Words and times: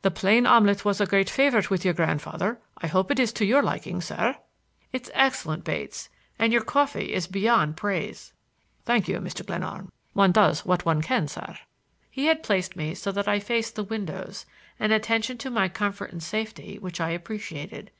The 0.00 0.10
plain 0.10 0.46
omelette 0.46 0.86
was 0.86 0.98
a 0.98 1.04
great 1.04 1.28
favorite 1.28 1.68
with 1.68 1.84
your 1.84 1.92
grandfather. 1.92 2.58
I 2.78 2.86
hope 2.86 3.10
it 3.10 3.18
is 3.20 3.34
to 3.34 3.44
your 3.44 3.62
liking, 3.62 4.00
sir." 4.00 4.38
"It's 4.92 5.10
excellent, 5.12 5.62
Bates. 5.62 6.08
And 6.38 6.54
your 6.54 6.62
coffee 6.64 7.12
is 7.12 7.26
beyond 7.26 7.76
praise." 7.76 8.32
"Thank 8.86 9.08
you, 9.08 9.18
Mr. 9.18 9.44
Glenarm. 9.44 9.92
One 10.14 10.32
does 10.32 10.64
what 10.64 10.86
one 10.86 11.02
can, 11.02 11.28
sir." 11.28 11.54
He 12.10 12.24
had 12.28 12.42
placed 12.42 12.76
me 12.76 12.94
so 12.94 13.12
that 13.12 13.28
I 13.28 13.40
faced 13.40 13.74
the 13.76 13.84
windows, 13.84 14.46
an 14.80 14.90
attention 14.90 15.36
to 15.36 15.50
my 15.50 15.68
comfort 15.68 16.12
and 16.12 16.22
safety 16.22 16.78
which 16.78 16.98
I 16.98 17.10
appreciated. 17.10 17.90